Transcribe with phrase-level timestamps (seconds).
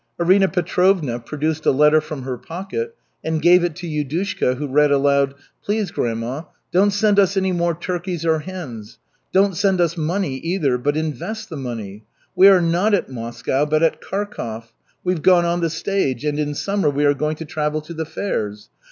[0.19, 4.89] Arina Petrovna produced a letter from her pocket and gave it to Yudushka, who read
[4.91, 8.97] aloud: /# "Please, grandma, don't send us any more turkeys or hens.
[9.31, 12.03] Don't send us money, either, but invest the money.
[12.35, 14.73] We are not at Moscow but at Kharkov.
[15.03, 18.05] We've gone on the stage, and in summer we are going to travel to the
[18.07, 18.71] fairs.